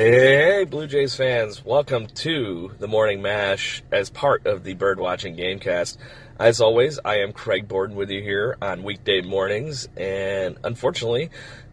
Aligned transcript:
Hey, 0.00 0.62
Blue 0.62 0.86
Jays 0.86 1.16
fans, 1.16 1.64
welcome 1.64 2.06
to 2.06 2.70
the 2.78 2.86
Morning 2.86 3.20
Mash 3.20 3.82
as 3.90 4.10
part 4.10 4.46
of 4.46 4.62
the 4.62 4.76
Birdwatching 4.76 5.36
Gamecast. 5.36 5.96
As 6.38 6.60
always, 6.60 7.00
I 7.04 7.16
am 7.16 7.32
Craig 7.32 7.66
Borden 7.66 7.96
with 7.96 8.08
you 8.08 8.22
here 8.22 8.56
on 8.62 8.84
weekday 8.84 9.22
mornings, 9.22 9.88
and 9.96 10.56
unfortunately, 10.62 11.30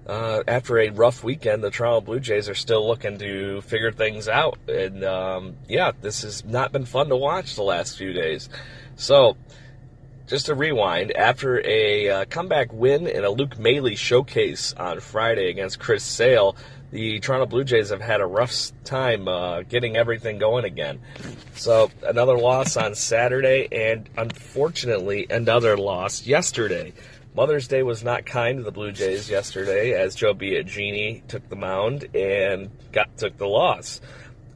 uh, 0.07 0.41
after 0.47 0.79
a 0.79 0.89
rough 0.89 1.23
weekend, 1.23 1.63
the 1.63 1.69
Toronto 1.69 2.01
Blue 2.01 2.19
Jays 2.19 2.49
are 2.49 2.55
still 2.55 2.87
looking 2.87 3.19
to 3.19 3.61
figure 3.61 3.91
things 3.91 4.27
out. 4.27 4.57
And 4.67 5.03
um, 5.03 5.57
yeah, 5.69 5.91
this 6.01 6.23
has 6.23 6.43
not 6.43 6.71
been 6.71 6.85
fun 6.85 7.09
to 7.09 7.15
watch 7.15 7.53
the 7.53 7.61
last 7.61 7.95
few 7.95 8.11
days. 8.11 8.49
So, 8.95 9.37
just 10.27 10.47
to 10.47 10.55
rewind, 10.55 11.15
after 11.15 11.65
a 11.65 12.09
uh, 12.09 12.25
comeback 12.25 12.73
win 12.73 13.07
in 13.07 13.23
a 13.23 13.29
Luke 13.29 13.59
Maile 13.59 13.95
showcase 13.95 14.73
on 14.73 14.99
Friday 14.99 15.49
against 15.49 15.79
Chris 15.79 16.03
Sale, 16.03 16.55
the 16.91 17.19
Toronto 17.19 17.45
Blue 17.45 17.63
Jays 17.63 17.89
have 17.89 18.01
had 18.01 18.21
a 18.21 18.25
rough 18.25 18.71
time 18.83 19.27
uh, 19.27 19.61
getting 19.63 19.97
everything 19.97 20.37
going 20.37 20.65
again. 20.65 20.99
So 21.55 21.91
another 22.03 22.37
loss 22.37 22.77
on 22.77 22.95
Saturday, 22.95 23.67
and 23.71 24.09
unfortunately, 24.17 25.27
another 25.29 25.77
loss 25.77 26.25
yesterday. 26.25 26.93
Mother's 27.35 27.67
Day 27.67 27.83
was 27.83 28.03
not 28.03 28.25
kind 28.25 28.57
to 28.59 28.63
the 28.63 28.71
Blue 28.71 28.93
Jays 28.93 29.29
yesterday, 29.29 29.93
as 29.93 30.15
Joe 30.15 30.33
Biagini 30.33 31.27
took 31.27 31.47
the 31.49 31.57
mound 31.57 32.15
and 32.15 32.71
got 32.93 33.15
took 33.17 33.37
the 33.37 33.47
loss. 33.47 33.99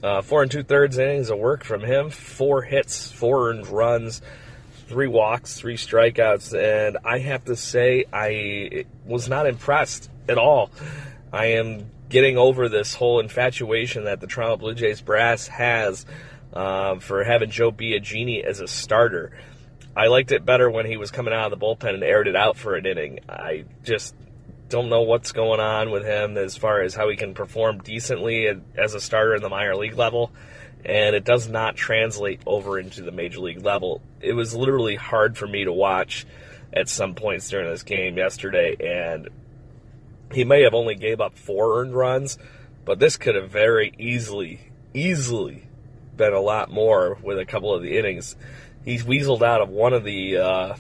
Uh, 0.01 0.21
four 0.21 0.41
and 0.41 0.49
two 0.49 0.63
thirds 0.63 0.97
innings 0.97 1.29
of 1.29 1.37
work 1.37 1.65
from 1.65 1.81
him, 1.81 2.09
four 2.09 2.61
hits, 2.61 3.11
four 3.11 3.49
earned 3.49 3.67
runs, 3.67 4.21
three 4.89 5.07
walks, 5.07 5.59
three 5.59 5.77
strikeouts, 5.77 6.57
and 6.57 6.97
I 7.05 7.19
have 7.19 7.45
to 7.45 7.55
say 7.55 8.05
I 8.11 8.85
was 9.05 9.29
not 9.29 9.45
impressed 9.45 10.09
at 10.27 10.37
all. 10.37 10.71
I 11.31 11.45
am 11.45 11.91
getting 12.09 12.37
over 12.37 12.67
this 12.67 12.95
whole 12.95 13.19
infatuation 13.19 14.05
that 14.05 14.19
the 14.19 14.25
Toronto 14.25 14.57
Blue 14.57 14.73
Jays 14.73 14.99
brass 14.99 15.47
has 15.47 16.07
uh, 16.53 16.97
for 16.97 17.23
having 17.23 17.51
Joe 17.51 17.71
Biagini 17.71 18.43
as 18.43 18.59
a 18.59 18.67
starter. 18.67 19.31
I 19.95 20.07
liked 20.07 20.31
it 20.31 20.43
better 20.43 20.69
when 20.71 20.87
he 20.87 20.97
was 20.97 21.11
coming 21.11 21.33
out 21.33 21.51
of 21.51 21.59
the 21.59 21.63
bullpen 21.63 21.93
and 21.93 22.03
aired 22.03 22.27
it 22.27 22.35
out 22.35 22.57
for 22.57 22.75
an 22.75 22.87
inning. 22.87 23.19
I 23.29 23.65
just 23.83 24.15
don't 24.69 24.89
know 24.89 25.01
what's 25.01 25.31
going 25.31 25.59
on 25.59 25.91
with 25.91 26.03
him 26.03 26.37
as 26.37 26.57
far 26.57 26.81
as 26.81 26.95
how 26.95 27.09
he 27.09 27.15
can 27.15 27.35
perform 27.35 27.79
decently 27.79 28.47
as 28.75 28.93
a 28.95 29.01
starter 29.01 29.35
in 29.35 29.41
the 29.43 29.49
minor 29.49 29.75
league 29.75 29.97
level, 29.97 30.31
and 30.85 31.15
it 31.15 31.23
does 31.25 31.47
not 31.47 31.75
translate 31.75 32.41
over 32.45 32.79
into 32.79 33.01
the 33.01 33.11
major 33.11 33.39
league 33.39 33.63
level. 33.63 34.01
It 34.21 34.33
was 34.33 34.55
literally 34.55 34.95
hard 34.95 35.37
for 35.37 35.47
me 35.47 35.65
to 35.65 35.73
watch 35.73 36.25
at 36.71 36.87
some 36.87 37.15
points 37.15 37.49
during 37.49 37.69
this 37.69 37.83
game 37.83 38.17
yesterday, 38.17 38.75
and 38.79 39.29
he 40.31 40.43
may 40.43 40.61
have 40.63 40.73
only 40.73 40.95
gave 40.95 41.19
up 41.19 41.37
four 41.37 41.79
earned 41.79 41.93
runs, 41.93 42.37
but 42.85 42.99
this 42.99 43.17
could 43.17 43.35
have 43.35 43.49
very 43.49 43.93
easily, 43.97 44.71
easily 44.93 45.67
been 46.15 46.33
a 46.33 46.39
lot 46.39 46.69
more 46.71 47.17
with 47.23 47.39
a 47.39 47.45
couple 47.45 47.73
of 47.73 47.81
the 47.81 47.97
innings. 47.97 48.35
He's 48.85 49.03
weaseled 49.03 49.41
out 49.41 49.61
of 49.61 49.69
one 49.69 49.93
of 49.93 50.03
the 50.03 50.37
uh, 50.37 50.75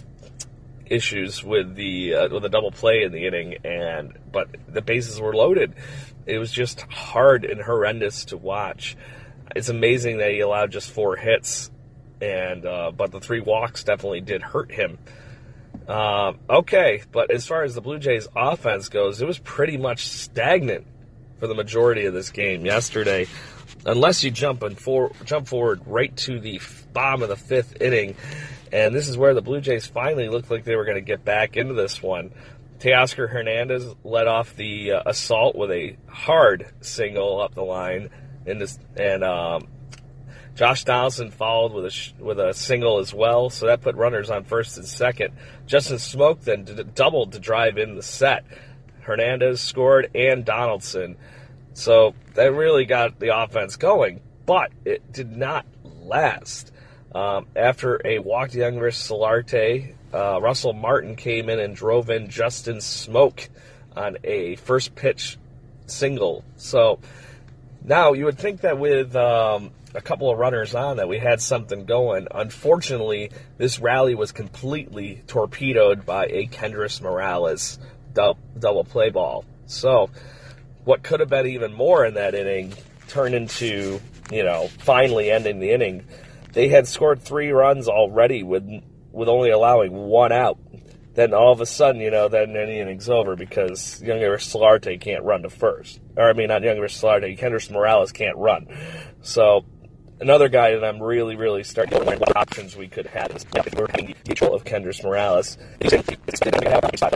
issues 0.85 1.43
with 1.43 1.75
the 1.75 2.13
uh, 2.13 2.29
with 2.29 2.45
a 2.45 2.49
double 2.49 2.71
play 2.71 3.03
in 3.03 3.11
the 3.11 3.25
inning, 3.25 3.55
and 3.63 4.17
but 4.31 4.49
the 4.67 4.81
bases 4.81 5.19
were 5.19 5.35
loaded. 5.35 5.73
It 6.25 6.37
was 6.37 6.51
just 6.51 6.81
hard 6.81 7.45
and 7.45 7.61
horrendous 7.61 8.25
to 8.25 8.37
watch. 8.37 8.95
It's 9.55 9.69
amazing 9.69 10.17
that 10.17 10.31
he 10.31 10.39
allowed 10.41 10.71
just 10.71 10.91
four 10.91 11.15
hits, 11.15 11.71
and 12.21 12.65
uh, 12.65 12.91
but 12.91 13.11
the 13.11 13.19
three 13.19 13.41
walks 13.41 13.83
definitely 13.83 14.21
did 14.21 14.41
hurt 14.41 14.71
him. 14.71 14.97
Uh, 15.87 16.33
okay, 16.49 17.01
but 17.11 17.31
as 17.31 17.47
far 17.47 17.63
as 17.63 17.73
the 17.73 17.81
Blue 17.81 17.97
Jays 17.97 18.27
offense 18.35 18.89
goes, 18.89 19.21
it 19.21 19.25
was 19.25 19.39
pretty 19.39 19.77
much 19.77 20.07
stagnant 20.07 20.85
for 21.39 21.47
the 21.47 21.55
majority 21.55 22.05
of 22.05 22.13
this 22.13 22.29
game 22.29 22.65
yesterday, 22.65 23.25
unless 23.85 24.23
you 24.23 24.29
jump 24.29 24.61
and 24.61 24.77
for, 24.77 25.11
jump 25.25 25.47
forward 25.47 25.81
right 25.85 26.15
to 26.17 26.39
the 26.39 26.61
bottom 26.93 27.23
of 27.23 27.29
the 27.29 27.35
fifth 27.35 27.81
inning, 27.81 28.15
and 28.71 28.93
this 28.93 29.07
is 29.07 29.17
where 29.17 29.33
the 29.33 29.41
Blue 29.41 29.61
Jays 29.61 29.87
finally 29.87 30.29
looked 30.29 30.51
like 30.51 30.63
they 30.63 30.75
were 30.75 30.85
going 30.85 30.95
to 30.95 31.01
get 31.01 31.25
back 31.25 31.57
into 31.57 31.73
this 31.73 32.03
one. 32.03 32.31
Teoscar 32.79 33.29
Hernandez 33.29 33.85
led 34.03 34.27
off 34.27 34.55
the 34.55 34.93
uh, 34.93 35.03
assault 35.05 35.55
with 35.55 35.71
a 35.71 35.97
hard 36.07 36.67
single 36.81 37.41
up 37.41 37.53
the 37.53 37.63
line, 37.63 38.09
in 38.49 38.59
this, 38.59 38.79
and 38.95 39.23
um, 39.23 39.67
Josh 40.55 40.83
Donaldson 40.83 41.31
followed 41.31 41.71
with 41.71 41.85
a 41.85 42.23
with 42.23 42.39
a 42.39 42.53
single 42.53 42.99
as 42.99 43.13
well, 43.13 43.49
so 43.49 43.67
that 43.67 43.81
put 43.81 43.95
runners 43.95 44.29
on 44.29 44.43
first 44.43 44.77
and 44.77 44.85
second. 44.85 45.33
Justin 45.67 45.97
Smoak 45.97 46.41
then 46.41 46.63
d- 46.63 46.83
doubled 46.95 47.33
to 47.33 47.39
drive 47.39 47.77
in 47.77 47.95
the 47.95 48.03
set. 48.03 48.45
Hernandez 49.01 49.61
scored 49.61 50.11
and 50.13 50.43
Donaldson, 50.43 51.15
so 51.73 52.13
that 52.33 52.53
really 52.53 52.85
got 52.85 53.19
the 53.19 53.35
offense 53.37 53.75
going. 53.75 54.19
But 54.45 54.71
it 54.83 55.13
did 55.13 55.35
not 55.35 55.65
last. 55.83 56.73
Um, 57.13 57.47
after 57.55 58.01
a 58.05 58.19
walk 58.19 58.49
to 58.49 58.57
Yangervis 58.57 59.09
Solarte, 59.09 59.95
uh, 60.13 60.41
Russell 60.41 60.73
Martin 60.73 61.15
came 61.15 61.49
in 61.49 61.59
and 61.59 61.75
drove 61.75 62.09
in 62.09 62.29
Justin 62.29 62.77
Smoak 62.77 63.49
on 63.95 64.17
a 64.23 64.55
first 64.57 64.95
pitch 64.95 65.37
single. 65.85 66.43
So 66.57 66.99
now 67.83 68.13
you 68.13 68.25
would 68.25 68.37
think 68.37 68.61
that 68.61 68.77
with 68.77 69.15
um, 69.15 69.71
a 69.93 70.01
couple 70.01 70.31
of 70.31 70.37
runners 70.37 70.75
on 70.75 70.97
that 70.97 71.07
we 71.07 71.19
had 71.19 71.41
something 71.41 71.85
going. 71.85 72.27
Unfortunately, 72.31 73.31
this 73.57 73.79
rally 73.79 74.15
was 74.15 74.31
completely 74.31 75.23
torpedoed 75.27 76.05
by 76.05 76.25
a 76.27 76.47
Kendrys 76.47 77.01
Morales 77.01 77.79
double 78.13 78.83
play 78.83 79.09
ball. 79.09 79.45
So, 79.65 80.09
what 80.83 81.03
could 81.03 81.19
have 81.19 81.29
been 81.29 81.47
even 81.47 81.73
more 81.73 82.05
in 82.05 82.15
that 82.15 82.35
inning 82.35 82.73
turned 83.07 83.35
into, 83.35 83.99
you 84.31 84.43
know, 84.43 84.67
finally 84.79 85.31
ending 85.31 85.59
the 85.59 85.71
inning. 85.71 86.05
They 86.53 86.69
had 86.69 86.87
scored 86.87 87.21
three 87.21 87.51
runs 87.51 87.87
already 87.87 88.43
with 88.43 88.67
with 89.11 89.27
only 89.27 89.49
allowing 89.49 89.93
one 89.93 90.31
out. 90.31 90.57
Then 91.19 91.33
all 91.33 91.51
of 91.51 91.59
a 91.59 91.65
sudden, 91.65 91.99
you 91.99 92.11
know, 92.11 92.29
then 92.29 92.53
the 92.53 92.79
inning's 92.79 93.09
over 93.09 93.35
because 93.35 94.01
Yangervis 94.01 94.55
Solarte 94.55 95.01
can't 95.01 95.21
run 95.25 95.41
to 95.41 95.49
first. 95.49 95.99
Or 96.15 96.29
I 96.29 96.31
mean, 96.31 96.47
not 96.47 96.61
Yangervis 96.61 96.97
Solarte, 96.97 97.37
Kendrys 97.37 97.69
Morales 97.69 98.13
can't 98.13 98.37
run. 98.37 98.67
So 99.21 99.65
another 100.21 100.47
guy 100.47 100.71
that 100.75 100.85
I'm 100.85 101.03
really, 101.03 101.35
really 101.35 101.65
starting 101.65 101.99
to 101.99 102.05
wonder 102.05 102.19
what 102.19 102.37
options 102.37 102.77
we 102.77 102.87
could 102.87 103.05
have 103.07 103.35
is 103.35 103.45
if 103.53 103.75
we're 103.75 103.87
having 103.89 104.05
the 104.05 104.13
control 104.13 104.55
of 104.55 104.63
Kendrys 104.63 105.03
Morales. 105.03 105.57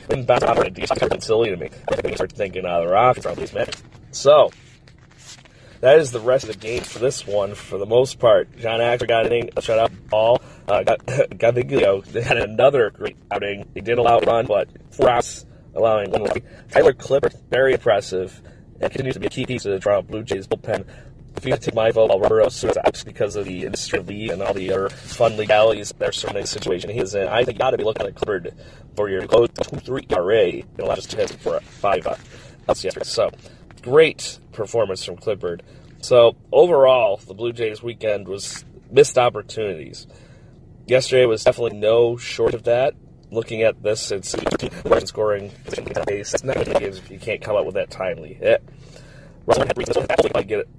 Been 0.10 0.26
bounced 0.26 0.44
out 0.44 0.68
of 0.68 0.74
decent 0.74 1.24
silly 1.24 1.52
to 1.52 1.56
me. 1.56 1.70
I 1.90 1.96
think 1.96 2.08
we 2.08 2.16
start 2.16 2.34
thinking 2.34 2.66
other 2.66 2.98
options 2.98 3.26
from 3.26 3.36
these 3.36 3.54
men. 3.54 3.70
So 4.12 4.52
that 5.80 5.98
is 6.00 6.12
the 6.12 6.20
rest 6.20 6.44
of 6.44 6.60
the 6.60 6.60
game 6.60 6.82
for 6.84 7.00
this 7.00 7.26
one 7.26 7.56
for 7.56 7.78
the 7.78 7.86
most 7.86 8.20
part. 8.20 8.54
John 8.58 8.82
Acker 8.82 9.06
got 9.06 9.28
an 9.28 9.50
a 9.56 9.62
shutout 9.62 9.92
ball. 10.14 10.42
Uh, 10.68 10.84
got 10.84 11.06
They 11.56 12.22
had 12.22 12.38
another 12.38 12.90
great 12.92 13.18
outing. 13.32 13.68
They 13.74 13.82
did 13.82 13.98
allow 13.98 14.20
a 14.20 14.26
run, 14.26 14.46
but 14.46 14.70
four 14.92 15.10
outs, 15.10 15.46
allowing 15.76 16.12
one. 16.12 16.30
Tyler 16.72 16.94
Clippard, 16.94 17.36
very 17.50 17.74
impressive, 17.74 18.42
and 18.80 18.92
continues 18.92 19.16
to 19.16 19.20
be 19.20 19.28
a 19.28 19.30
key 19.30 19.46
piece 19.46 19.66
of 19.66 19.74
the 19.74 19.80
Toronto 19.80 20.04
Blue 20.04 20.24
Jays 20.24 20.48
bullpen 20.48 20.86
if 21.36 21.46
you 21.46 21.58
take 21.58 21.76
my 21.76 21.92
vote, 21.92 22.12
I'll 22.12 22.20
rubber 22.20 22.42
out 22.42 23.04
because 23.06 23.36
of 23.36 23.46
the 23.46 23.66
industry 23.66 24.00
league 24.00 24.30
and 24.30 24.42
all 24.42 24.54
the 24.54 24.72
other 24.72 24.90
fun 24.90 25.36
legalities 25.36 25.94
that 25.98 26.10
are 26.10 26.12
surrounding 26.12 26.44
the 26.44 26.48
situation 26.48 26.90
he 26.90 27.00
is 27.00 27.16
in. 27.16 27.28
I 27.28 27.44
think 27.44 27.58
you 27.58 27.60
got 27.60 27.72
to 27.72 27.78
be 27.78 27.84
looking 27.84 28.06
at 28.06 28.16
Clippard 28.16 28.54
for 28.96 29.10
your 29.10 29.26
close 29.26 29.50
to 29.50 29.80
3 29.80 30.06
ERA 30.10 30.50
and 30.52 30.80
allow 30.80 30.94
us 30.94 31.06
to 31.08 31.18
hit 31.18 31.32
for 31.32 31.60
five 31.60 32.06
uh, 32.06 32.16
LCS. 32.70 33.06
So, 33.06 33.32
great 33.82 34.40
performance 34.52 35.04
from 35.04 35.18
Clippard. 35.18 35.62
So, 36.02 36.36
overall, 36.52 37.18
the 37.18 37.34
Blue 37.34 37.52
Jays 37.52 37.82
weekend 37.82 38.28
was 38.28 38.64
missed 38.94 39.18
opportunities. 39.18 40.08
Yesterday 40.86 41.26
was 41.26 41.44
definitely 41.44 41.80
no 41.80 42.16
short 42.18 42.54
of 42.54 42.64
that. 42.64 42.94
Looking 43.32 43.64
at 43.64 43.82
this, 43.82 44.12
it's 44.12 44.36
scoring. 45.06 45.52
It's 45.66 46.44
not 46.44 46.64
games 46.66 47.00
if 47.00 47.10
you 47.10 47.20
can't 47.20 47.42
come 47.42 47.56
up 47.56 47.66
with 47.66 47.76
that 47.76 47.90
timely 47.90 48.36
hit. 48.36 48.64
Russell 49.46 49.66
had 49.66 49.78
reasons 49.78 49.98
to 49.98 50.44
get 50.44 50.60
it. 50.60 50.70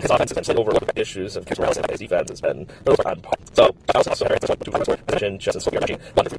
His 0.00 0.10
offense 0.10 0.30
essentially 0.30 0.56
overlooked 0.56 0.92
issues 0.96 1.36
of 1.36 1.44
Chris 1.44 1.76
and 1.76 1.86
defense 1.98 2.30
has 2.30 2.40
been 2.40 2.66
on 3.04 3.20
par. 3.20 3.34
So 3.52 3.74
I 3.92 3.98
also 3.98 4.10
also 4.10 4.54
two 4.54 4.70
points 4.70 4.86
to 4.88 4.96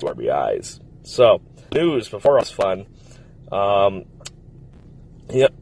RBIs. 0.06 0.80
So 1.04 1.42
news 1.74 2.10
before 2.10 2.40
us 2.40 2.50
fun. 2.50 2.88
Um, 3.52 4.06
yep. 5.30 5.54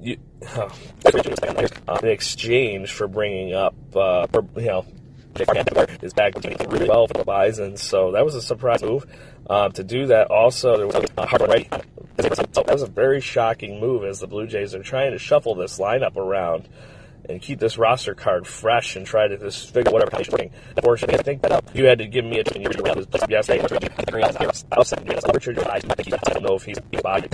You, 0.00 0.18
in 2.02 2.08
exchange 2.08 2.92
for 2.92 3.08
bringing 3.08 3.54
up, 3.54 3.74
uh, 3.94 4.26
or, 4.32 4.46
you 4.56 4.66
know, 4.66 4.86
is 6.02 6.12
back 6.12 6.34
really 6.68 6.88
well 6.88 7.06
for 7.06 7.14
the 7.14 7.24
Bison, 7.24 7.76
so 7.76 8.12
that 8.12 8.24
was 8.24 8.34
a 8.34 8.42
surprise 8.42 8.82
move. 8.82 9.06
Uh, 9.48 9.68
to 9.70 9.84
do 9.84 10.06
that, 10.06 10.28
also 10.28 10.76
there 10.76 10.86
was 10.86 11.04
a 11.16 11.26
hard 11.26 11.42
right 11.42 11.70
that 12.16 12.66
was 12.70 12.82
a 12.82 12.86
very 12.86 13.20
shocking 13.20 13.80
move 13.80 14.04
as 14.04 14.20
the 14.20 14.26
Blue 14.26 14.46
Jays 14.46 14.74
are 14.74 14.82
trying 14.82 15.12
to 15.12 15.18
shuffle 15.18 15.54
this 15.54 15.78
lineup 15.78 16.16
around 16.16 16.68
and 17.30 17.40
keep 17.40 17.58
this 17.58 17.78
roster 17.78 18.14
card 18.14 18.46
fresh 18.46 18.96
and 18.96 19.06
try 19.06 19.28
to 19.28 19.38
just 19.38 19.72
figure 19.72 19.88
out 19.88 19.92
whatever 19.92 20.10
combination 20.10 20.32
working. 20.32 20.50
Unfortunately, 20.76 21.18
I 21.18 21.22
think 21.22 21.42
that 21.42 21.52
up. 21.52 21.64
you 21.74 21.84
had 21.84 21.98
to 21.98 22.06
give 22.06 22.24
me 22.24 22.38
a 22.40 22.44
chance 22.44 22.74
to 22.76 22.94
his 22.94 23.06
place 23.06 23.22
yesterday. 23.28 23.60
Richard, 25.34 25.58
I 25.60 25.78
don't 25.78 26.42
know 26.42 26.56
if 26.56 26.64
he's 26.64 26.78
body. 27.02 27.28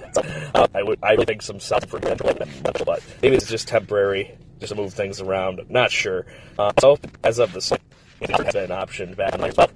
Uh, 0.54 0.66
I 0.74 0.82
would, 0.82 0.98
I 1.02 1.14
would 1.16 1.26
think 1.26 1.42
some 1.42 1.60
stuff 1.60 1.84
for 1.86 1.98
but 1.98 3.02
maybe 3.22 3.36
it's 3.36 3.48
just 3.48 3.68
temporary, 3.68 4.36
just 4.60 4.70
to 4.70 4.76
move 4.76 4.94
things 4.94 5.20
around. 5.20 5.64
Not 5.68 5.90
sure. 5.90 6.26
Uh, 6.58 6.72
so 6.78 6.98
as 7.24 7.38
of 7.38 7.52
this 7.52 7.72
it 8.20 8.30
has 8.30 8.52
been 8.52 8.64
an 8.64 8.72
option 8.72 9.14
back 9.14 9.34
in 9.34 9.40
like, 9.40 9.56
well, 9.56 9.68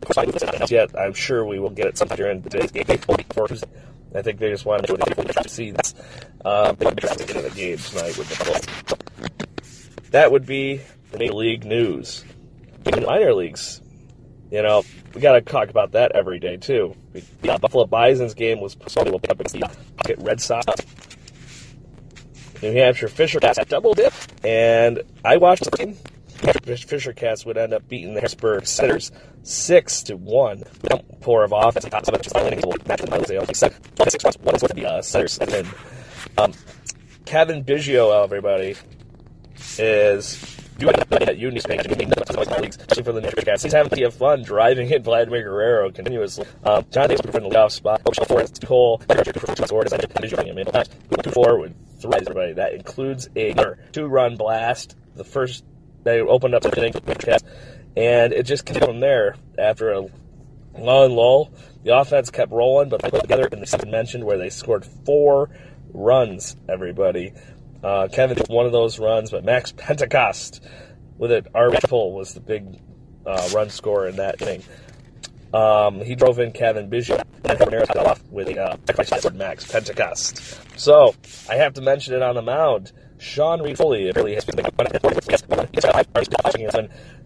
yet 0.68 0.98
I'm 0.98 1.12
sure 1.12 1.44
we 1.44 1.58
will 1.58 1.70
get 1.70 1.86
it 1.86 1.98
sometime 1.98 2.16
during 2.16 2.42
today's 2.42 2.70
game. 2.70 2.84
I 2.88 4.22
think 4.22 4.40
they 4.40 4.50
just 4.50 4.64
wanted 4.64 4.86
to 4.86 5.48
see 5.48 5.70
this. 5.70 5.94
Um, 6.44 6.74
they 6.76 6.86
to 6.86 6.96
get 6.96 7.36
in 7.36 7.42
the 7.42 7.50
game 7.50 7.78
tonight 7.78 8.16
with 8.16 8.28
the 8.28 9.19
That 10.10 10.32
would 10.32 10.46
be 10.46 10.80
the 11.12 11.18
Major 11.18 11.34
League 11.34 11.64
news. 11.64 12.24
In 12.86 13.04
minor 13.04 13.34
leagues, 13.34 13.80
you 14.50 14.62
know, 14.62 14.82
we 15.14 15.20
got 15.20 15.32
to 15.32 15.40
talk 15.42 15.68
about 15.68 15.92
that 15.92 16.12
every 16.12 16.38
day 16.38 16.56
too. 16.56 16.96
The 17.12 17.58
Buffalo 17.58 17.86
Bison's 17.86 18.34
game 18.34 18.60
was 18.60 18.74
probably 18.74 19.14
up 19.14 19.24
against 19.24 19.54
the 19.54 20.16
Red 20.18 20.40
Sox. 20.40 20.66
New 22.62 22.72
Hampshire 22.72 23.08
Fisher 23.08 23.40
Cats 23.40 23.58
double 23.68 23.94
dip, 23.94 24.12
and 24.44 25.02
I 25.24 25.36
watched 25.36 25.70
the 25.70 25.76
game. 25.76 25.96
Fisher 26.76 27.12
Cats 27.12 27.44
would 27.44 27.56
end 27.56 27.72
up 27.72 27.86
beating 27.88 28.14
the 28.14 28.20
Harrisburg 28.20 28.66
Senators 28.66 29.12
six 29.42 30.02
to 30.04 30.16
one. 30.16 30.64
Pour 31.20 31.44
of 31.44 31.52
offense, 31.52 31.84
top 31.84 32.04
seven, 32.04 32.20
just 32.22 32.34
landing 32.34 32.62
match 32.86 33.00
with 33.02 33.26
the 33.26 33.36
only 33.36 33.54
seven, 33.54 33.76
six 34.08 34.22
points, 34.22 34.38
one 34.38 34.54
is 34.54 34.62
with 34.62 34.72
the 34.72 34.86
uh, 34.86 35.02
Senators, 35.02 35.38
and 35.38 35.50
then 35.50 35.66
um, 36.38 36.52
Cavan 37.26 37.62
Biggio, 37.62 38.24
everybody, 38.24 38.74
is 39.78 40.56
doing 40.78 40.94
at 40.94 41.36
Union 41.36 41.62
Bank, 41.68 41.82
especially 41.82 43.04
for 43.04 43.12
the 43.12 43.20
York 43.20 43.44
Cats. 43.44 43.62
He's 43.62 43.72
having 43.72 43.90
to 43.90 44.02
have 44.02 44.14
fun 44.14 44.42
driving 44.42 44.88
hit 44.88 45.04
Vladimir 45.04 45.42
Guerrero 45.42 45.90
continuously. 45.90 46.46
Um, 46.64 46.86
John 46.90 47.08
Davis 47.08 47.34
in 47.34 47.42
the 47.42 47.50
leadoff 47.50 47.72
spot. 47.72 48.00
Four 48.26 48.42
is 48.42 48.50
Cole. 48.64 48.98
Two 48.98 49.06
four 51.30 51.58
with 51.58 51.74
three. 52.00 52.20
Everybody 52.20 52.54
that 52.54 52.72
includes 52.72 53.28
a 53.36 53.54
two-run 53.92 54.36
blast. 54.36 54.96
The 55.14 55.24
first 55.24 55.64
they 56.02 56.20
opened 56.20 56.54
up 56.54 56.62
the 56.62 56.70
and 57.96 58.32
it 58.32 58.44
just 58.44 58.64
came 58.64 58.80
from 58.80 59.00
there 59.00 59.36
after 59.58 59.92
a 59.92 60.06
long 60.78 61.14
lull. 61.14 61.52
The 61.82 61.96
offense 61.96 62.30
kept 62.30 62.52
rolling, 62.52 62.88
but 62.88 63.02
they 63.02 63.10
put 63.10 63.22
together 63.22 63.46
in 63.46 63.60
the 63.60 63.66
second 63.66 63.90
mentioned 63.90 64.24
where 64.24 64.38
they 64.38 64.50
scored 64.50 64.84
four 65.04 65.50
runs. 65.92 66.56
Everybody, 66.68 67.32
uh, 67.82 68.08
Kevin 68.12 68.38
one 68.48 68.66
of 68.66 68.72
those 68.72 68.98
runs, 68.98 69.30
but 69.30 69.44
Max 69.44 69.72
Pentecost 69.72 70.62
with 71.18 71.32
it, 71.32 71.46
our 71.54 71.70
pull 71.70 72.12
was 72.12 72.34
the 72.34 72.40
big 72.40 72.80
uh, 73.26 73.50
run 73.54 73.68
scorer 73.68 74.08
in 74.08 74.16
that 74.16 74.40
inning. 74.40 74.62
Um, 75.52 76.00
he 76.00 76.14
drove 76.14 76.38
in 76.38 76.52
Cavan 76.52 76.88
Biggio 76.88 77.22
and 77.44 78.06
off 78.06 78.22
with 78.30 78.56
uh, 78.56 78.76
Max 79.34 79.70
Pentecost. 79.70 80.60
So 80.78 81.14
I 81.48 81.56
have 81.56 81.74
to 81.74 81.82
mention 81.82 82.14
it 82.14 82.22
on 82.22 82.36
the 82.36 82.42
mound. 82.42 82.92
Sean 83.18 83.60
Reid 83.60 83.76
Foley 83.76 84.10
really 84.12 84.34
has 84.34 84.46
been 84.46 84.64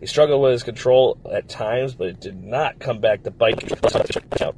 he 0.00 0.06
struggled 0.06 0.42
with 0.42 0.52
his 0.52 0.62
control 0.64 1.18
at 1.30 1.48
times, 1.48 1.94
but 1.94 2.08
it 2.08 2.20
did 2.20 2.42
not 2.42 2.80
come 2.80 3.00
back 3.00 3.22
to 3.22 3.30
bite. 3.30 3.60
So 4.38 4.54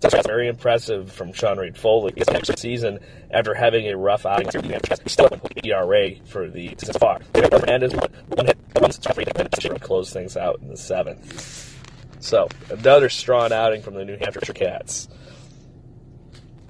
that's 0.00 0.26
very 0.26 0.48
impressive 0.48 1.12
from 1.12 1.32
Sean 1.32 1.58
Reid 1.58 1.76
Foley. 1.76 2.12
Next 2.16 2.58
season, 2.58 3.00
after 3.30 3.54
having 3.54 3.86
a 3.88 3.96
rough 3.96 4.24
outing, 4.24 4.48
he 4.62 5.08
still 5.08 5.28
went 5.30 5.42
ERA 5.64 6.16
for 6.26 6.48
the 6.48 6.68
season 6.78 6.94
so 6.94 6.98
far. 6.98 7.20
Hernandez 7.34 7.94
one 7.94 8.46
hit, 8.46 8.58
one 8.78 8.90
to 8.90 9.78
close 9.78 10.12
things 10.12 10.36
out 10.36 10.60
in 10.60 10.68
the 10.68 10.76
seventh. 10.76 11.76
So 12.20 12.48
another 12.70 13.08
strong 13.08 13.52
outing 13.52 13.82
from 13.82 13.94
the 13.94 14.04
New 14.04 14.16
Hampshire 14.16 14.52
Cats. 14.52 15.08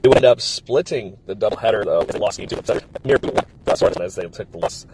They 0.03 0.09
would 0.09 0.19
end 0.19 0.25
up 0.25 0.41
splitting 0.41 1.19
the 1.27 1.37
doubleheader, 1.37 1.85
though. 1.85 2.03
They 2.05 2.19
lost 2.19 2.39
game 2.39 2.49
two. 2.49 2.61
Near 3.05 3.19
as 4.01 4.15
they 4.15 4.23
took 4.29 4.51
the 4.51 4.59
loss. 4.59 4.87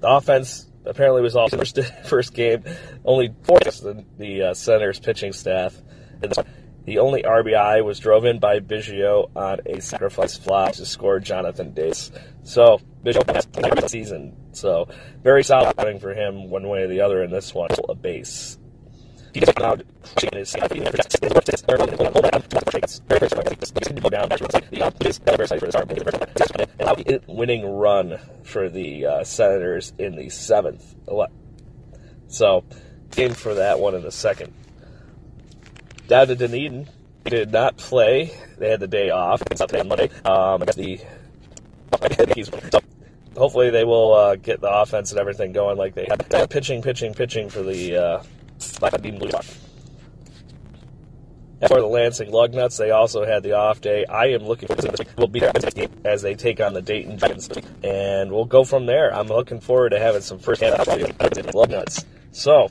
The 0.00 0.08
offense 0.08 0.66
apparently 0.84 1.22
was 1.22 1.34
off 1.34 1.50
the 1.50 1.56
first, 1.58 1.78
first 2.04 2.34
game. 2.34 2.64
Only 3.04 3.34
four 3.42 3.58
the, 3.60 4.04
the 4.18 4.42
uh, 4.42 4.92
pitching 5.02 5.32
staff. 5.32 5.74
The 6.86 6.98
only 6.98 7.24
RBI 7.24 7.84
was 7.84 7.98
drove 7.98 8.24
in 8.24 8.38
by 8.38 8.60
Biggio 8.60 9.28
on 9.34 9.58
a 9.66 9.80
sacrifice 9.80 10.36
fly 10.36 10.70
to 10.70 10.86
score 10.86 11.18
Jonathan 11.18 11.74
Dace. 11.74 12.12
So 12.44 12.80
Biggio 13.04 13.28
has 13.34 13.44
the 13.46 13.88
season. 13.88 14.36
So 14.52 14.88
very 15.20 15.42
solid 15.42 15.74
outing 15.78 15.98
for 15.98 16.14
him 16.14 16.48
one 16.48 16.68
way 16.68 16.82
or 16.82 16.86
the 16.86 17.00
other 17.00 17.24
in 17.24 17.32
this 17.32 17.52
one. 17.52 17.70
A 17.88 17.94
base. 17.96 18.58
Winning 27.26 27.66
run 27.66 28.18
for 28.44 28.68
the 28.68 29.06
uh, 29.06 29.24
Senators 29.24 29.92
in 29.98 30.14
the 30.14 30.28
seventh. 30.30 30.94
So, 32.28 32.64
game 33.10 33.34
for 33.34 33.54
that 33.54 33.78
one 33.78 33.94
in 33.94 34.02
the 34.02 34.10
second. 34.10 34.54
Down 36.06 36.28
to 36.28 36.36
Dunedin, 36.36 36.88
did 37.24 37.52
not 37.52 37.76
play. 37.76 38.32
They 38.58 38.70
had 38.70 38.80
the 38.80 38.86
day 38.86 39.10
off. 39.10 39.42
It's 39.50 39.60
up 39.60 39.74
on 39.74 39.88
Monday. 39.88 40.10
Um, 40.24 40.62
I 40.62 40.66
guess 40.66 40.76
the 40.76 41.00
so 42.44 42.80
hopefully 43.36 43.70
they 43.70 43.84
will 43.84 44.14
uh, 44.14 44.36
get 44.36 44.60
the 44.60 44.70
offense 44.70 45.10
and 45.10 45.20
everything 45.20 45.52
going 45.52 45.76
like 45.76 45.94
they 45.94 46.06
had. 46.06 46.50
Pitching, 46.50 46.82
pitching, 46.82 47.14
pitching 47.14 47.48
for 47.48 47.62
the 47.62 47.96
uh, 47.96 48.22
Black 48.80 49.00
Bean 49.02 49.18
Blue 49.18 49.30
As 51.60 51.68
for 51.68 51.80
the 51.80 51.86
Lansing 51.86 52.30
Lugnuts, 52.30 52.78
they 52.78 52.90
also 52.90 53.24
had 53.24 53.42
the 53.42 53.52
off 53.52 53.80
day. 53.80 54.04
I 54.04 54.26
am 54.26 54.44
looking 54.44 54.68
forward 54.68 54.82
to 54.82 54.90
this 54.90 54.98
week. 55.00 55.08
We'll 55.16 55.28
be 55.28 55.40
there 55.40 55.52
as 56.04 56.22
they 56.22 56.34
take 56.34 56.60
on 56.60 56.74
the 56.74 56.82
Dayton 56.82 57.16
Dragons, 57.16 57.48
and 57.82 58.30
we'll 58.30 58.44
go 58.44 58.64
from 58.64 58.86
there. 58.86 59.14
I'm 59.14 59.28
looking 59.28 59.60
forward 59.60 59.90
to 59.90 59.98
having 59.98 60.22
some 60.22 60.38
first-hand 60.38 60.74
Lugnuts. 60.76 62.04
So, 62.32 62.68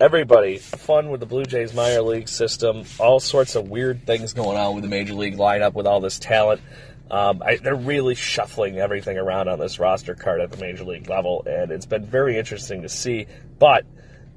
everybody, 0.00 0.56
fun 0.56 1.10
with 1.10 1.20
the 1.20 1.26
Blue 1.26 1.44
Jays 1.44 1.74
minor 1.74 2.00
league 2.00 2.28
system. 2.28 2.84
All 2.98 3.20
sorts 3.20 3.54
of 3.54 3.68
weird 3.68 4.06
things 4.06 4.32
going 4.32 4.56
on 4.56 4.74
with 4.74 4.82
the 4.82 4.88
major 4.88 5.12
league 5.12 5.36
lineup 5.36 5.74
with 5.74 5.86
all 5.86 6.00
this 6.00 6.18
talent. 6.18 6.62
Um, 7.10 7.42
I, 7.44 7.56
they're 7.56 7.74
really 7.74 8.14
shuffling 8.14 8.78
everything 8.78 9.18
around 9.18 9.48
on 9.48 9.58
this 9.58 9.78
roster 9.78 10.14
card 10.14 10.40
at 10.40 10.52
the 10.52 10.56
major 10.56 10.84
league 10.84 11.10
level, 11.10 11.42
and 11.46 11.70
it's 11.70 11.84
been 11.84 12.06
very 12.06 12.38
interesting 12.38 12.80
to 12.82 12.88
see. 12.88 13.26
But 13.58 13.84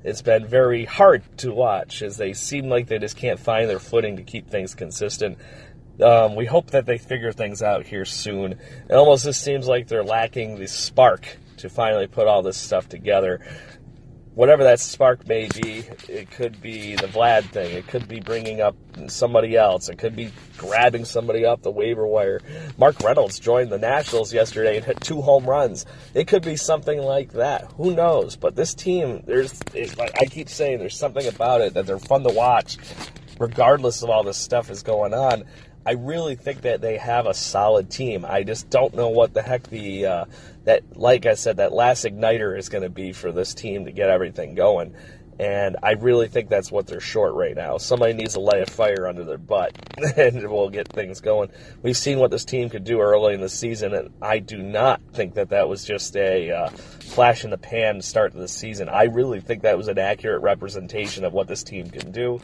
it's 0.03 0.21
been 0.21 0.45
very 0.45 0.83
hard 0.83 1.23
to 1.37 1.53
watch 1.53 2.01
as 2.01 2.17
they 2.17 2.33
seem 2.33 2.67
like 2.67 2.87
they 2.87 2.99
just 2.99 3.15
can't 3.15 3.39
find 3.39 3.69
their 3.69 3.79
footing 3.79 4.17
to 4.17 4.23
keep 4.23 4.49
things 4.49 4.75
consistent. 4.75 5.37
Um, 6.01 6.35
we 6.35 6.45
hope 6.45 6.71
that 6.71 6.85
they 6.85 6.97
figure 6.97 7.31
things 7.31 7.61
out 7.61 7.85
here 7.85 8.03
soon. 8.03 8.53
It 8.89 8.93
almost 8.93 9.23
just 9.23 9.41
seems 9.41 9.67
like 9.67 9.87
they're 9.87 10.03
lacking 10.03 10.57
the 10.57 10.67
spark 10.67 11.37
to 11.57 11.69
finally 11.69 12.07
put 12.07 12.27
all 12.27 12.41
this 12.41 12.57
stuff 12.57 12.89
together 12.89 13.39
whatever 14.35 14.63
that 14.63 14.79
spark 14.79 15.27
may 15.27 15.47
be, 15.47 15.85
it 16.09 16.31
could 16.31 16.61
be 16.61 16.95
the 16.95 17.07
Vlad 17.07 17.43
thing. 17.45 17.75
It 17.75 17.87
could 17.87 18.07
be 18.07 18.19
bringing 18.19 18.61
up 18.61 18.75
somebody 19.07 19.55
else. 19.55 19.89
It 19.89 19.97
could 19.97 20.15
be 20.15 20.31
grabbing 20.57 21.05
somebody 21.05 21.45
off 21.45 21.61
the 21.61 21.71
waiver 21.71 22.07
wire. 22.07 22.41
Mark 22.77 22.99
Reynolds 23.01 23.39
joined 23.39 23.71
the 23.71 23.77
Nationals 23.77 24.33
yesterday 24.33 24.77
and 24.77 24.85
hit 24.85 25.01
two 25.01 25.21
home 25.21 25.45
runs. 25.45 25.85
It 26.13 26.27
could 26.27 26.43
be 26.43 26.55
something 26.55 26.99
like 26.99 27.33
that. 27.33 27.71
Who 27.77 27.95
knows? 27.95 28.35
But 28.35 28.55
this 28.55 28.73
team, 28.73 29.23
there's, 29.25 29.59
it, 29.73 29.97
I 29.99 30.25
keep 30.25 30.49
saying, 30.49 30.79
there's 30.79 30.97
something 30.97 31.27
about 31.27 31.61
it 31.61 31.73
that 31.75 31.85
they're 31.85 31.99
fun 31.99 32.23
to 32.23 32.33
watch, 32.33 32.77
regardless 33.39 34.03
of 34.03 34.09
all 34.09 34.23
this 34.23 34.37
stuff 34.37 34.69
is 34.71 34.83
going 34.83 35.13
on. 35.13 35.43
I 35.85 35.93
really 35.93 36.35
think 36.35 36.61
that 36.61 36.81
they 36.81 36.97
have 36.97 37.25
a 37.25 37.33
solid 37.33 37.89
team. 37.89 38.25
I 38.27 38.43
just 38.43 38.69
don't 38.69 38.93
know 38.93 39.09
what 39.09 39.33
the 39.33 39.41
heck 39.41 39.63
the 39.63 40.05
uh, 40.05 40.25
that, 40.63 40.97
like 40.97 41.25
I 41.25 41.33
said, 41.33 41.57
that 41.57 41.73
last 41.73 42.05
igniter 42.05 42.57
is 42.57 42.69
going 42.69 42.83
to 42.83 42.89
be 42.89 43.11
for 43.11 43.31
this 43.31 43.53
team 43.53 43.85
to 43.85 43.91
get 43.91 44.09
everything 44.09 44.55
going. 44.55 44.95
And 45.39 45.77
I 45.81 45.91
really 45.91 46.27
think 46.27 46.47
that's 46.47 46.71
what 46.71 46.85
they're 46.87 46.99
short 46.99 47.33
right 47.33 47.55
now. 47.55 47.77
Somebody 47.77 48.13
needs 48.13 48.35
to 48.35 48.39
light 48.39 48.61
a 48.61 48.71
fire 48.71 49.07
under 49.07 49.23
their 49.23 49.37
butt, 49.37 49.73
and 50.17 50.49
we'll 50.49 50.69
get 50.69 50.87
things 50.87 51.21
going. 51.21 51.49
We've 51.81 51.97
seen 51.97 52.19
what 52.19 52.31
this 52.31 52.45
team 52.45 52.69
could 52.69 52.83
do 52.83 53.01
early 53.01 53.33
in 53.33 53.41
the 53.41 53.49
season, 53.49 53.93
and 53.93 54.11
I 54.21 54.39
do 54.39 54.57
not 54.59 55.01
think 55.13 55.33
that 55.33 55.49
that 55.49 55.67
was 55.67 55.83
just 55.83 56.15
a 56.15 56.51
uh, 56.51 56.69
flash 56.69 57.43
in 57.43 57.49
the 57.49 57.57
pan 57.57 58.01
start 58.01 58.33
to 58.33 58.37
the 58.37 58.47
season. 58.47 58.89
I 58.89 59.05
really 59.05 59.41
think 59.41 59.63
that 59.63 59.77
was 59.77 59.87
an 59.87 59.97
accurate 59.97 60.43
representation 60.43 61.25
of 61.25 61.33
what 61.33 61.47
this 61.47 61.63
team 61.63 61.89
can 61.89 62.11
do. 62.11 62.39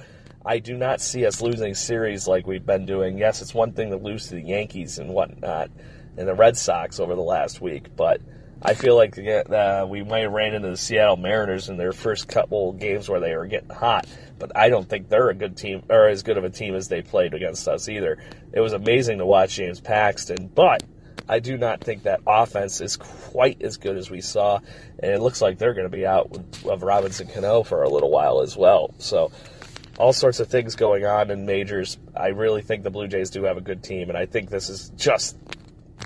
I 0.46 0.60
do 0.60 0.77
not 0.77 1.01
see 1.01 1.25
us 1.25 1.41
losing 1.41 1.74
series 1.74 2.27
like 2.27 2.48
we've 2.48 2.65
been 2.65 2.86
doing. 2.86 3.17
Yes, 3.17 3.41
it's 3.41 3.53
one 3.53 3.74
thing 3.74 3.89
to 3.91 3.98
lose 3.98 4.27
to 4.27 4.36
the 4.36 4.41
Yankees 4.41 4.98
and 4.98 5.13
whatnot, 5.13 5.69
and 6.17 6.27
the 6.27 6.34
Red 6.34 6.58
Sox 6.58 7.00
over 7.00 7.13
the 7.13 7.22
last 7.22 7.60
week, 7.60 7.96
but 7.96 8.22
I 8.62 8.74
feel 8.74 8.96
like 8.96 9.17
uh, 9.17 9.86
we 9.88 10.03
might 10.03 10.22
have 10.22 10.31
ran 10.31 10.53
into 10.53 10.69
the 10.69 10.77
Seattle 10.77 11.17
Mariners 11.17 11.69
in 11.69 11.77
their 11.77 11.91
first 11.91 12.27
couple 12.27 12.74
games 12.74 13.10
where 13.10 13.19
they 13.19 13.36
were 13.36 13.48
getting 13.48 13.69
hot, 13.69 14.08
but 14.38 14.51
I 14.55 14.69
don't 14.69 14.88
think 14.88 15.10
they're 15.10 15.29
a 15.29 15.36
good 15.36 15.58
team 15.58 15.84
or 15.89 16.08
as 16.08 16.24
good 16.24 16.38
of 16.38 16.43
a 16.46 16.50
team 16.50 16.74
as 16.74 16.88
they 16.88 17.01
played 17.01 17.34
against 17.34 17.67
us 17.67 17.89
either. 17.89 18.17
It 18.53 18.62
was 18.62 18.74
amazing 18.74 19.17
to 19.19 19.25
watch 19.25 19.55
James 19.55 19.81
Paxton, 19.81 20.50
but 20.55 20.84
I 21.27 21.39
do 21.39 21.58
not 21.58 21.81
think 21.81 22.03
that 22.03 22.22
offense 22.25 22.81
is 22.81 22.98
quite 22.98 23.62
as 23.62 23.77
good 23.77 23.98
as 23.98 24.10
we 24.10 24.22
saw, 24.22 24.60
and 25.00 25.12
it 25.12 25.19
looks 25.19 25.41
like 25.41 25.58
they're 25.58 25.74
going 25.74 25.89
to 25.89 25.96
be 25.96 26.05
out 26.05 26.38
of 26.65 26.84
Robinson 26.84 27.27
Cano 27.27 27.63
for 27.63 27.84
a 27.84 27.89
little 27.89 28.10
while 28.10 28.41
as 28.41 28.58
well. 28.58 28.93
So 28.98 29.31
all 30.00 30.13
sorts 30.13 30.39
of 30.39 30.48
things 30.48 30.75
going 30.75 31.06
on 31.06 31.29
in 31.29 31.46
majors. 31.46 31.98
I 32.15 32.27
really 32.29 32.62
think 32.62 32.84
the 32.84 32.89
Blue 32.89 33.08
Jays 33.08 33.29
do 33.29 33.44
have 33.44 33.58
a 33.58 33.62
good 33.62 33.84
team, 33.84 34.10
and 34.10 34.18
I 34.18 34.25
think 34.25 34.50
this 34.50 34.70
is 34.70 34.89
just 34.96 35.38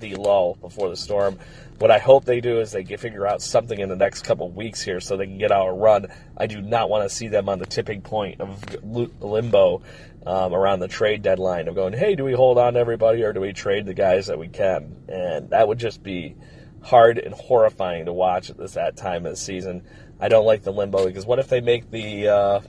the 0.02 0.16
lull 0.16 0.56
before 0.60 0.90
the 0.90 0.98
storm. 0.98 1.38
What 1.78 1.92
I 1.92 2.00
hope 2.00 2.26
they 2.26 2.42
do 2.42 2.60
is 2.60 2.72
they 2.72 2.84
get, 2.84 3.00
figure 3.00 3.28
out 3.28 3.42
something 3.42 3.80
in 3.80 3.90
the 3.90 3.96
next 3.96 4.24
couple 4.24 4.50
weeks 4.50 4.82
here 4.82 5.00
so 5.00 5.16
they 5.16 5.28
can 5.28 5.38
get 5.38 5.52
out 5.52 5.68
a 5.68 5.72
run. 5.72 6.08
I 6.36 6.48
do 6.48 6.60
not 6.60 6.90
want 6.90 7.08
to 7.08 7.16
see 7.16 7.28
them 7.28 7.48
on 7.48 7.60
the 7.60 7.66
tipping 7.68 8.02
point 8.02 8.42
of 8.42 8.64
limbo 8.84 9.84
um, 10.26 10.54
around 10.54 10.80
the 10.80 10.88
trade 10.88 11.22
deadline 11.22 11.68
of 11.68 11.76
going, 11.76 11.94
hey, 11.94 12.16
do 12.16 12.24
we 12.24 12.34
hold 12.34 12.58
on 12.58 12.74
to 12.74 12.80
everybody 12.80 13.24
or 13.24 13.32
do 13.32 13.42
we 13.42 13.54
trade 13.54 13.86
the 13.86 13.94
guys 13.94 14.28
that 14.28 14.40
we 14.40 14.48
can? 14.48 14.96
And 15.08 15.52
that 15.52 15.68
would 15.68 15.78
just 15.78 16.02
be 16.02 16.36
hard 16.82 17.20
and 17.20 17.34
horrifying 17.34 18.06
to 18.06 18.14
watch 18.14 18.50
at 18.50 18.58
this 18.58 18.74
that 18.74 18.98
time 18.98 19.26
of 19.26 19.34
the 19.34 19.38
season. 19.38 19.84
I 20.20 20.30
don't 20.30 20.46
like 20.46 20.64
the 20.64 20.72
limbo 20.72 21.06
because 21.06 21.26
what 21.26 21.40
if 21.40 21.48
they 21.48 21.62
make 21.62 21.92
the 21.92 22.28
uh, 22.30 22.60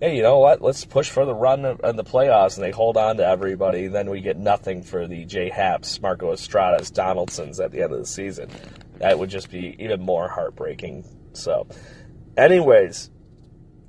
hey, 0.00 0.16
you 0.16 0.22
know 0.22 0.38
what? 0.38 0.60
Let's 0.60 0.84
push 0.84 1.08
for 1.08 1.24
the 1.24 1.34
run 1.34 1.64
in 1.64 1.96
the 1.96 2.04
playoffs, 2.04 2.56
and 2.56 2.64
they 2.64 2.70
hold 2.70 2.96
on 2.96 3.16
to 3.18 3.26
everybody. 3.26 3.86
Then 3.86 4.10
we 4.10 4.20
get 4.20 4.36
nothing 4.36 4.82
for 4.82 5.06
the 5.06 5.24
J 5.24 5.50
Haps, 5.50 6.00
Marco 6.00 6.32
Estradas, 6.32 6.92
Donaldsons 6.92 7.60
at 7.60 7.70
the 7.70 7.82
end 7.82 7.92
of 7.92 7.98
the 7.98 8.06
season. 8.06 8.50
That 8.98 9.18
would 9.18 9.30
just 9.30 9.50
be 9.50 9.76
even 9.78 10.00
more 10.00 10.28
heartbreaking. 10.28 11.04
So, 11.32 11.66
anyways, 12.36 13.10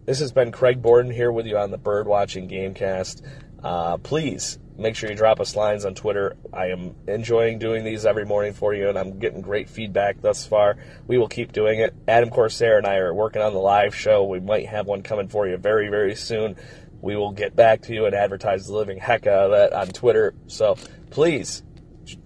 this 0.05 0.19
has 0.19 0.31
been 0.31 0.51
Craig 0.51 0.81
Borden 0.81 1.11
here 1.11 1.31
with 1.31 1.45
you 1.45 1.57
on 1.57 1.71
the 1.71 1.77
Bird 1.77 2.07
Watching 2.07 2.47
Gamecast. 2.47 3.21
Uh, 3.63 3.97
please 3.97 4.59
make 4.77 4.95
sure 4.95 5.09
you 5.09 5.15
drop 5.15 5.39
us 5.39 5.55
lines 5.55 5.85
on 5.85 5.95
Twitter. 5.95 6.35
I 6.53 6.67
am 6.67 6.95
enjoying 7.07 7.59
doing 7.59 7.83
these 7.83 8.05
every 8.05 8.25
morning 8.25 8.53
for 8.53 8.73
you, 8.73 8.89
and 8.89 8.97
I'm 8.97 9.19
getting 9.19 9.41
great 9.41 9.69
feedback 9.69 10.21
thus 10.21 10.45
far. 10.45 10.77
We 11.07 11.17
will 11.17 11.27
keep 11.27 11.51
doing 11.51 11.79
it. 11.79 11.93
Adam 12.07 12.29
Corsair 12.29 12.77
and 12.77 12.87
I 12.87 12.97
are 12.97 13.13
working 13.13 13.41
on 13.41 13.53
the 13.53 13.59
live 13.59 13.95
show. 13.95 14.23
We 14.23 14.39
might 14.39 14.67
have 14.67 14.87
one 14.87 15.01
coming 15.01 15.27
for 15.27 15.47
you 15.47 15.57
very, 15.57 15.89
very 15.89 16.15
soon. 16.15 16.55
We 17.01 17.15
will 17.15 17.31
get 17.31 17.55
back 17.55 17.83
to 17.83 17.93
you 17.93 18.05
and 18.05 18.15
advertise 18.15 18.67
the 18.67 18.73
living 18.73 18.97
heck 18.97 19.27
out 19.27 19.45
of 19.45 19.51
that 19.51 19.73
on 19.73 19.87
Twitter. 19.89 20.33
So 20.47 20.75
please 21.11 21.63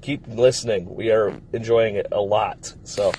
keep 0.02 0.28
listening. 0.28 0.94
We 0.94 1.12
are 1.12 1.40
enjoying 1.54 1.96
it 1.96 2.08
a 2.12 2.22
lot. 2.22 2.74
So 2.84 3.12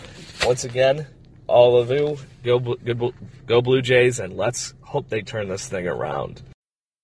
once 0.45 0.65
again, 0.65 1.07
all 1.47 1.77
of 1.77 1.91
you, 1.91 2.17
go, 2.45 2.59
go, 2.59 3.13
go 3.47 3.61
Blue 3.61 3.83
Jays, 3.83 4.21
and 4.21 4.37
let's 4.37 4.75
hope 4.83 5.09
they 5.09 5.23
turn 5.23 5.49
this 5.49 5.69
thing 5.69 5.87
around. 5.87 6.43